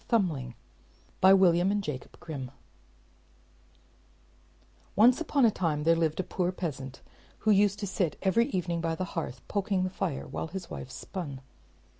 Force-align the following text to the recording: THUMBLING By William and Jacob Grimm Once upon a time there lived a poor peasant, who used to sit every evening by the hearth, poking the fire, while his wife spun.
THUMBLING 0.07 0.55
By 1.19 1.31
William 1.35 1.71
and 1.71 1.83
Jacob 1.83 2.19
Grimm 2.19 2.49
Once 4.95 5.21
upon 5.21 5.45
a 5.45 5.51
time 5.51 5.83
there 5.83 5.95
lived 5.95 6.19
a 6.19 6.23
poor 6.23 6.51
peasant, 6.51 7.03
who 7.41 7.51
used 7.51 7.77
to 7.81 7.85
sit 7.85 8.17
every 8.23 8.47
evening 8.49 8.81
by 8.81 8.95
the 8.95 9.05
hearth, 9.13 9.47
poking 9.47 9.83
the 9.83 9.91
fire, 9.91 10.25
while 10.25 10.47
his 10.47 10.71
wife 10.71 10.89
spun. 10.89 11.41